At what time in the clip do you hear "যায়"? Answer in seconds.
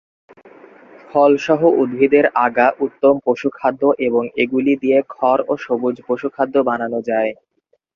7.09-7.31